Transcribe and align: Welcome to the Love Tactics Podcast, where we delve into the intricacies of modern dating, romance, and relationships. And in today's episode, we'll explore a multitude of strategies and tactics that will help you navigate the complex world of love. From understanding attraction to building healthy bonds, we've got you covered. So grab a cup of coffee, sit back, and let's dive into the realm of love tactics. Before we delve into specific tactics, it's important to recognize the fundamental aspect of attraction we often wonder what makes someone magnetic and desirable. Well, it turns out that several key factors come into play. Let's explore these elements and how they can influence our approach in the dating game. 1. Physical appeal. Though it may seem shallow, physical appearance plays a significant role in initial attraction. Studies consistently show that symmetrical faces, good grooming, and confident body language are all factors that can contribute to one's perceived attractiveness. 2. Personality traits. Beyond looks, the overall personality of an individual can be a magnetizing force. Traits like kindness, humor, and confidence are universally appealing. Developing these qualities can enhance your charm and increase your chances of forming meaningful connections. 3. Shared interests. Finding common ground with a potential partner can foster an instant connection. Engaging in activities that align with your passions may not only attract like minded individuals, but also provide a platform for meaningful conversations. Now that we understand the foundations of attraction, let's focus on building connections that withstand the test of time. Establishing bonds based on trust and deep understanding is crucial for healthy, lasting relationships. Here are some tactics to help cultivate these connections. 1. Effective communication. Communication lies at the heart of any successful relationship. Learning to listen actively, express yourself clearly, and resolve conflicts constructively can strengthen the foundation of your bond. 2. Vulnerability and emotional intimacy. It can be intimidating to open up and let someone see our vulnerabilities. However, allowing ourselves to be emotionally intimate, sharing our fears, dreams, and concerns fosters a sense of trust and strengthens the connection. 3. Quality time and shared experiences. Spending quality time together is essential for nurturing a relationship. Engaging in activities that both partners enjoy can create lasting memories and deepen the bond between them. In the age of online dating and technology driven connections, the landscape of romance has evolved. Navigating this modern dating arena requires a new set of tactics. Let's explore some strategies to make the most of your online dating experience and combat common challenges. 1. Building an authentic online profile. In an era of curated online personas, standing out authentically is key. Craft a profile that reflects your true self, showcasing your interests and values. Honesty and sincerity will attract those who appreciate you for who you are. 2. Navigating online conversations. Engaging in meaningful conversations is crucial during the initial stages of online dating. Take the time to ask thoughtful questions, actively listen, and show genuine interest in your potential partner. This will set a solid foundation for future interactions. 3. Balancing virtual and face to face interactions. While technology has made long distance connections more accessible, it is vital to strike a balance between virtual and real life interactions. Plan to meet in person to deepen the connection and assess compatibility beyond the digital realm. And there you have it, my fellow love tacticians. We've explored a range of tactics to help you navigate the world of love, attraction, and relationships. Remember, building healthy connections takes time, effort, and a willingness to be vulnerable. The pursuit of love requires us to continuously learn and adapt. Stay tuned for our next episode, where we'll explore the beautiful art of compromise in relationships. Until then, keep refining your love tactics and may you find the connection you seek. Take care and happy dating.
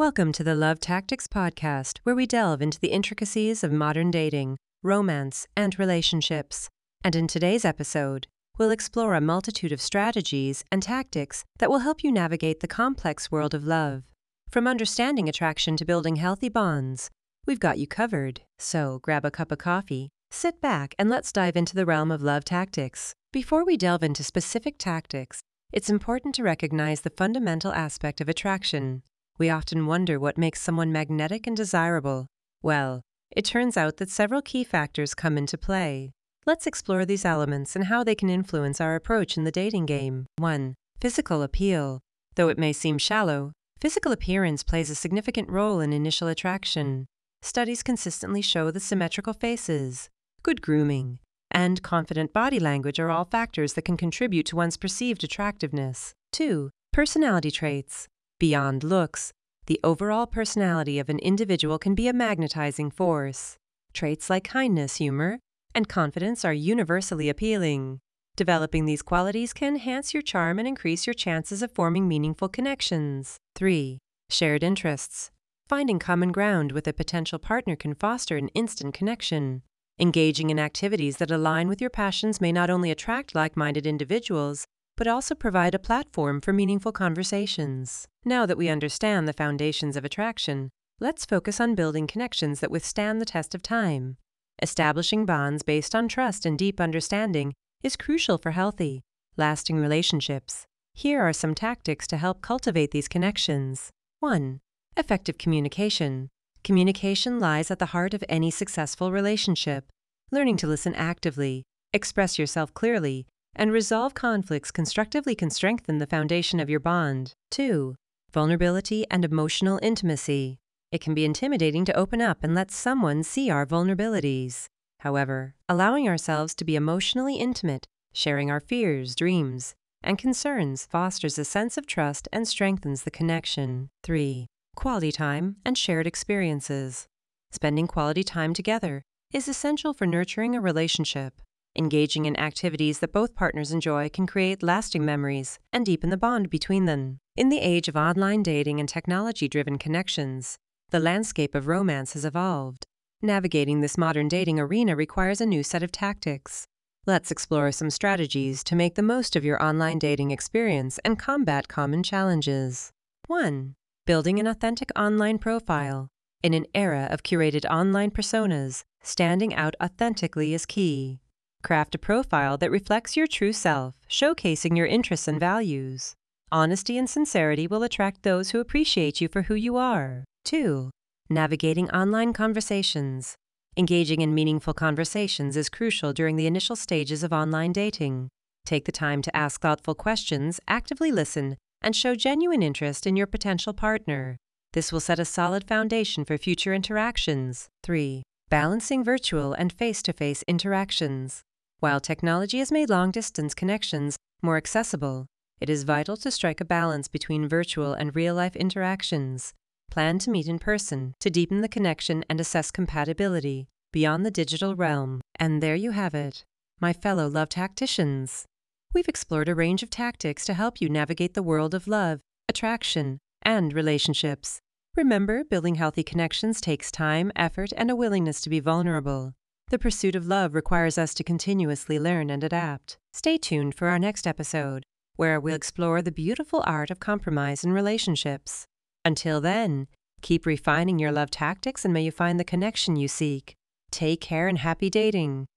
Welcome 0.00 0.32
to 0.32 0.42
the 0.42 0.54
Love 0.54 0.80
Tactics 0.80 1.26
Podcast, 1.26 1.98
where 2.04 2.14
we 2.14 2.24
delve 2.24 2.62
into 2.62 2.80
the 2.80 2.88
intricacies 2.88 3.62
of 3.62 3.70
modern 3.70 4.10
dating, 4.10 4.56
romance, 4.82 5.46
and 5.54 5.78
relationships. 5.78 6.70
And 7.04 7.14
in 7.14 7.26
today's 7.26 7.66
episode, 7.66 8.26
we'll 8.56 8.70
explore 8.70 9.14
a 9.14 9.20
multitude 9.20 9.72
of 9.72 9.80
strategies 9.82 10.64
and 10.72 10.82
tactics 10.82 11.44
that 11.58 11.68
will 11.68 11.80
help 11.80 12.02
you 12.02 12.10
navigate 12.10 12.60
the 12.60 12.66
complex 12.66 13.30
world 13.30 13.52
of 13.52 13.66
love. 13.66 14.04
From 14.48 14.66
understanding 14.66 15.28
attraction 15.28 15.76
to 15.76 15.84
building 15.84 16.16
healthy 16.16 16.48
bonds, 16.48 17.10
we've 17.46 17.60
got 17.60 17.76
you 17.76 17.86
covered. 17.86 18.40
So 18.58 19.00
grab 19.02 19.26
a 19.26 19.30
cup 19.30 19.52
of 19.52 19.58
coffee, 19.58 20.08
sit 20.30 20.62
back, 20.62 20.94
and 20.98 21.10
let's 21.10 21.30
dive 21.30 21.58
into 21.58 21.74
the 21.74 21.84
realm 21.84 22.10
of 22.10 22.22
love 22.22 22.46
tactics. 22.46 23.12
Before 23.34 23.66
we 23.66 23.76
delve 23.76 24.02
into 24.02 24.24
specific 24.24 24.76
tactics, 24.78 25.42
it's 25.74 25.90
important 25.90 26.34
to 26.36 26.42
recognize 26.42 27.02
the 27.02 27.10
fundamental 27.10 27.74
aspect 27.74 28.22
of 28.22 28.30
attraction 28.30 29.02
we 29.40 29.48
often 29.48 29.86
wonder 29.86 30.20
what 30.20 30.36
makes 30.36 30.60
someone 30.60 30.92
magnetic 30.92 31.46
and 31.46 31.56
desirable. 31.56 32.26
Well, 32.62 33.00
it 33.30 33.46
turns 33.46 33.78
out 33.78 33.96
that 33.96 34.10
several 34.10 34.42
key 34.42 34.64
factors 34.64 35.14
come 35.14 35.38
into 35.38 35.56
play. 35.56 36.12
Let's 36.44 36.66
explore 36.66 37.06
these 37.06 37.24
elements 37.24 37.74
and 37.74 37.86
how 37.86 38.04
they 38.04 38.14
can 38.14 38.28
influence 38.28 38.82
our 38.82 38.94
approach 38.94 39.38
in 39.38 39.44
the 39.44 39.50
dating 39.50 39.86
game. 39.86 40.26
1. 40.36 40.74
Physical 41.00 41.42
appeal. 41.42 42.00
Though 42.34 42.50
it 42.50 42.58
may 42.58 42.74
seem 42.74 42.98
shallow, 42.98 43.52
physical 43.80 44.12
appearance 44.12 44.62
plays 44.62 44.90
a 44.90 44.94
significant 44.94 45.48
role 45.48 45.80
in 45.80 45.94
initial 45.94 46.28
attraction. 46.28 47.06
Studies 47.40 47.82
consistently 47.82 48.42
show 48.42 48.70
that 48.70 48.80
symmetrical 48.80 49.32
faces, 49.32 50.10
good 50.42 50.60
grooming, 50.60 51.18
and 51.50 51.82
confident 51.82 52.34
body 52.34 52.60
language 52.60 53.00
are 53.00 53.10
all 53.10 53.24
factors 53.24 53.72
that 53.72 53.86
can 53.86 53.96
contribute 53.96 54.44
to 54.46 54.56
one's 54.56 54.76
perceived 54.76 55.24
attractiveness. 55.24 56.12
2. 56.32 56.68
Personality 56.92 57.50
traits. 57.50 58.06
Beyond 58.40 58.82
looks, 58.82 59.34
the 59.66 59.78
overall 59.84 60.26
personality 60.26 60.98
of 60.98 61.10
an 61.10 61.18
individual 61.18 61.78
can 61.78 61.94
be 61.94 62.08
a 62.08 62.14
magnetizing 62.14 62.90
force. 62.90 63.58
Traits 63.92 64.30
like 64.30 64.44
kindness, 64.44 64.96
humor, 64.96 65.40
and 65.74 65.90
confidence 65.90 66.42
are 66.42 66.54
universally 66.54 67.28
appealing. 67.28 67.98
Developing 68.36 68.86
these 68.86 69.02
qualities 69.02 69.52
can 69.52 69.74
enhance 69.74 70.14
your 70.14 70.22
charm 70.22 70.58
and 70.58 70.66
increase 70.66 71.06
your 71.06 71.12
chances 71.12 71.62
of 71.62 71.70
forming 71.70 72.08
meaningful 72.08 72.48
connections. 72.48 73.36
3. 73.56 73.98
Shared 74.30 74.62
interests. 74.62 75.30
Finding 75.68 75.98
common 75.98 76.32
ground 76.32 76.72
with 76.72 76.88
a 76.88 76.94
potential 76.94 77.38
partner 77.38 77.76
can 77.76 77.94
foster 77.94 78.38
an 78.38 78.48
instant 78.54 78.94
connection. 78.94 79.60
Engaging 79.98 80.48
in 80.48 80.58
activities 80.58 81.18
that 81.18 81.30
align 81.30 81.68
with 81.68 81.78
your 81.78 81.90
passions 81.90 82.40
may 82.40 82.52
not 82.52 82.70
only 82.70 82.90
attract 82.90 83.34
like 83.34 83.54
minded 83.54 83.86
individuals, 83.86 84.64
but 85.00 85.08
also 85.08 85.34
provide 85.34 85.74
a 85.74 85.78
platform 85.78 86.42
for 86.42 86.52
meaningful 86.52 86.92
conversations. 86.92 88.06
Now 88.22 88.44
that 88.44 88.58
we 88.58 88.68
understand 88.68 89.26
the 89.26 89.32
foundations 89.32 89.96
of 89.96 90.04
attraction, 90.04 90.68
let's 91.00 91.24
focus 91.24 91.58
on 91.58 91.74
building 91.74 92.06
connections 92.06 92.60
that 92.60 92.70
withstand 92.70 93.18
the 93.18 93.24
test 93.24 93.54
of 93.54 93.62
time. 93.62 94.18
Establishing 94.60 95.24
bonds 95.24 95.62
based 95.62 95.94
on 95.94 96.06
trust 96.06 96.44
and 96.44 96.58
deep 96.58 96.82
understanding 96.82 97.54
is 97.82 97.96
crucial 97.96 98.36
for 98.36 98.50
healthy, 98.50 99.00
lasting 99.38 99.78
relationships. 99.78 100.66
Here 100.92 101.22
are 101.22 101.32
some 101.32 101.54
tactics 101.54 102.06
to 102.08 102.18
help 102.18 102.42
cultivate 102.42 102.90
these 102.90 103.08
connections. 103.08 103.88
1. 104.18 104.60
Effective 104.98 105.38
communication. 105.38 106.28
Communication 106.62 107.40
lies 107.40 107.70
at 107.70 107.78
the 107.78 107.94
heart 107.96 108.12
of 108.12 108.22
any 108.28 108.50
successful 108.50 109.12
relationship. 109.12 109.86
Learning 110.30 110.58
to 110.58 110.66
listen 110.66 110.94
actively, 110.94 111.62
express 111.94 112.38
yourself 112.38 112.74
clearly, 112.74 113.26
and 113.54 113.72
resolve 113.72 114.14
conflicts 114.14 114.70
constructively 114.70 115.34
can 115.34 115.50
strengthen 115.50 115.98
the 115.98 116.06
foundation 116.06 116.60
of 116.60 116.70
your 116.70 116.80
bond. 116.80 117.34
2. 117.50 117.94
Vulnerability 118.32 119.04
and 119.10 119.24
emotional 119.24 119.78
intimacy. 119.82 120.58
It 120.92 121.00
can 121.00 121.14
be 121.14 121.24
intimidating 121.24 121.84
to 121.84 121.96
open 121.96 122.20
up 122.20 122.38
and 122.42 122.54
let 122.54 122.70
someone 122.70 123.22
see 123.22 123.50
our 123.50 123.66
vulnerabilities. 123.66 124.66
However, 125.00 125.54
allowing 125.68 126.08
ourselves 126.08 126.54
to 126.56 126.64
be 126.64 126.76
emotionally 126.76 127.36
intimate, 127.36 127.86
sharing 128.12 128.50
our 128.50 128.60
fears, 128.60 129.14
dreams, 129.14 129.74
and 130.02 130.18
concerns 130.18 130.86
fosters 130.86 131.38
a 131.38 131.44
sense 131.44 131.76
of 131.76 131.86
trust 131.86 132.28
and 132.32 132.46
strengthens 132.46 133.02
the 133.02 133.10
connection. 133.10 133.88
3. 134.02 134.46
Quality 134.76 135.12
time 135.12 135.56
and 135.64 135.76
shared 135.76 136.06
experiences. 136.06 137.06
Spending 137.50 137.86
quality 137.86 138.22
time 138.22 138.54
together 138.54 139.02
is 139.32 139.48
essential 139.48 139.92
for 139.92 140.06
nurturing 140.06 140.54
a 140.54 140.60
relationship. 140.60 141.40
Engaging 141.78 142.24
in 142.24 142.38
activities 142.38 142.98
that 142.98 143.12
both 143.12 143.36
partners 143.36 143.70
enjoy 143.70 144.08
can 144.08 144.26
create 144.26 144.62
lasting 144.62 145.04
memories 145.04 145.60
and 145.72 145.86
deepen 145.86 146.10
the 146.10 146.16
bond 146.16 146.50
between 146.50 146.84
them. 146.84 147.20
In 147.36 147.48
the 147.48 147.60
age 147.60 147.86
of 147.86 147.96
online 147.96 148.42
dating 148.42 148.80
and 148.80 148.88
technology 148.88 149.48
driven 149.48 149.78
connections, 149.78 150.58
the 150.90 150.98
landscape 150.98 151.54
of 151.54 151.68
romance 151.68 152.14
has 152.14 152.24
evolved. 152.24 152.86
Navigating 153.22 153.80
this 153.80 153.96
modern 153.96 154.26
dating 154.26 154.58
arena 154.58 154.96
requires 154.96 155.40
a 155.40 155.46
new 155.46 155.62
set 155.62 155.84
of 155.84 155.92
tactics. 155.92 156.66
Let's 157.06 157.30
explore 157.30 157.70
some 157.70 157.90
strategies 157.90 158.64
to 158.64 158.74
make 158.74 158.96
the 158.96 159.02
most 159.02 159.36
of 159.36 159.44
your 159.44 159.62
online 159.62 160.00
dating 160.00 160.32
experience 160.32 160.98
and 161.04 161.18
combat 161.18 161.68
common 161.68 162.02
challenges. 162.02 162.90
1. 163.28 163.74
Building 164.06 164.40
an 164.40 164.48
authentic 164.48 164.90
online 164.96 165.38
profile. 165.38 166.08
In 166.42 166.52
an 166.52 166.66
era 166.74 167.06
of 167.10 167.22
curated 167.22 167.64
online 167.70 168.10
personas, 168.10 168.82
standing 169.02 169.54
out 169.54 169.76
authentically 169.80 170.52
is 170.52 170.66
key. 170.66 171.20
Craft 171.62 171.94
a 171.94 171.98
profile 171.98 172.56
that 172.56 172.70
reflects 172.70 173.16
your 173.16 173.26
true 173.26 173.52
self, 173.52 173.94
showcasing 174.08 174.76
your 174.76 174.86
interests 174.86 175.28
and 175.28 175.38
values. 175.38 176.14
Honesty 176.50 176.98
and 176.98 177.08
sincerity 177.08 177.66
will 177.66 177.82
attract 177.82 178.22
those 178.22 178.50
who 178.50 178.60
appreciate 178.60 179.20
you 179.20 179.28
for 179.28 179.42
who 179.42 179.54
you 179.54 179.76
are. 179.76 180.24
2. 180.46 180.90
Navigating 181.28 181.90
online 181.90 182.32
conversations. 182.32 183.36
Engaging 183.76 184.20
in 184.20 184.34
meaningful 184.34 184.74
conversations 184.74 185.56
is 185.56 185.68
crucial 185.68 186.12
during 186.12 186.36
the 186.36 186.46
initial 186.46 186.74
stages 186.74 187.22
of 187.22 187.32
online 187.32 187.72
dating. 187.72 188.28
Take 188.66 188.84
the 188.84 188.92
time 188.92 189.22
to 189.22 189.36
ask 189.36 189.60
thoughtful 189.60 189.94
questions, 189.94 190.60
actively 190.66 191.12
listen, 191.12 191.56
and 191.82 191.94
show 191.94 192.14
genuine 192.14 192.62
interest 192.62 193.06
in 193.06 193.16
your 193.16 193.26
potential 193.26 193.72
partner. 193.72 194.36
This 194.72 194.92
will 194.92 195.00
set 195.00 195.18
a 195.18 195.24
solid 195.24 195.68
foundation 195.68 196.24
for 196.24 196.36
future 196.36 196.74
interactions. 196.74 197.68
3. 197.84 198.22
Balancing 198.48 199.04
virtual 199.04 199.52
and 199.52 199.72
face 199.72 200.02
to 200.02 200.12
face 200.12 200.42
interactions. 200.48 201.42
While 201.80 201.98
technology 201.98 202.58
has 202.58 202.70
made 202.70 202.90
long 202.90 203.10
distance 203.10 203.54
connections 203.54 204.18
more 204.42 204.58
accessible, 204.58 205.24
it 205.62 205.70
is 205.70 205.84
vital 205.84 206.14
to 206.18 206.30
strike 206.30 206.60
a 206.60 206.64
balance 206.66 207.08
between 207.08 207.48
virtual 207.48 207.94
and 207.94 208.14
real 208.14 208.34
life 208.34 208.54
interactions. 208.54 209.54
Plan 209.90 210.18
to 210.18 210.30
meet 210.30 210.46
in 210.46 210.58
person 210.58 211.14
to 211.20 211.30
deepen 211.30 211.62
the 211.62 211.68
connection 211.68 212.22
and 212.28 212.38
assess 212.38 212.70
compatibility 212.70 213.66
beyond 213.92 214.26
the 214.26 214.30
digital 214.30 214.76
realm. 214.76 215.22
And 215.36 215.62
there 215.62 215.74
you 215.74 215.92
have 215.92 216.14
it, 216.14 216.44
my 216.80 216.92
fellow 216.92 217.26
love 217.28 217.48
tacticians. 217.48 218.44
We've 218.92 219.08
explored 219.08 219.48
a 219.48 219.54
range 219.54 219.82
of 219.82 219.88
tactics 219.88 220.44
to 220.44 220.54
help 220.54 220.82
you 220.82 220.90
navigate 220.90 221.32
the 221.32 221.42
world 221.42 221.72
of 221.72 221.88
love, 221.88 222.20
attraction, 222.46 223.20
and 223.40 223.72
relationships. 223.72 224.60
Remember, 224.96 225.44
building 225.44 225.76
healthy 225.76 226.02
connections 226.02 226.60
takes 226.60 226.90
time, 226.90 227.32
effort, 227.36 227.72
and 227.74 227.90
a 227.90 227.96
willingness 227.96 228.42
to 228.42 228.50
be 228.50 228.60
vulnerable. 228.60 229.32
The 229.70 229.78
pursuit 229.78 230.16
of 230.16 230.26
love 230.26 230.56
requires 230.56 230.98
us 230.98 231.14
to 231.14 231.22
continuously 231.22 231.96
learn 232.00 232.28
and 232.28 232.42
adapt. 232.42 232.98
Stay 233.12 233.38
tuned 233.38 233.76
for 233.76 233.86
our 233.86 234.00
next 234.00 234.26
episode, 234.26 234.82
where 235.14 235.38
we'll 235.38 235.54
explore 235.54 236.02
the 236.02 236.10
beautiful 236.10 236.64
art 236.66 236.90
of 236.90 236.98
compromise 236.98 237.62
in 237.62 237.72
relationships. 237.72 238.64
Until 239.04 239.40
then, 239.40 239.86
keep 240.22 240.44
refining 240.44 240.98
your 240.98 241.12
love 241.12 241.30
tactics 241.30 241.84
and 241.84 241.94
may 241.94 242.02
you 242.02 242.10
find 242.10 242.40
the 242.40 242.44
connection 242.44 242.96
you 242.96 243.06
seek. 243.06 243.54
Take 243.92 244.20
care 244.20 244.48
and 244.48 244.58
happy 244.58 244.90
dating. 244.90 245.46